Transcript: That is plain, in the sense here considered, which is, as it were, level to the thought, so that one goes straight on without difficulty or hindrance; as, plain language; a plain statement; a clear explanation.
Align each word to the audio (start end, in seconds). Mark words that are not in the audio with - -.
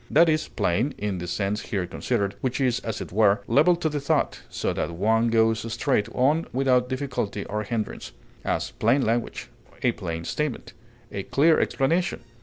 That 0.09 0.29
is 0.29 0.47
plain, 0.47 0.95
in 0.97 1.19
the 1.19 1.27
sense 1.27 1.61
here 1.61 1.85
considered, 1.85 2.33
which 2.41 2.59
is, 2.59 2.79
as 2.79 3.01
it 3.01 3.11
were, 3.11 3.41
level 3.47 3.75
to 3.75 3.87
the 3.87 3.99
thought, 3.99 4.41
so 4.49 4.73
that 4.73 4.89
one 4.89 5.27
goes 5.29 5.71
straight 5.71 6.09
on 6.15 6.47
without 6.51 6.89
difficulty 6.89 7.45
or 7.45 7.61
hindrance; 7.61 8.11
as, 8.43 8.71
plain 8.71 9.03
language; 9.03 9.49
a 9.83 9.91
plain 9.91 10.23
statement; 10.25 10.73
a 11.11 11.21
clear 11.21 11.59
explanation. 11.59 12.21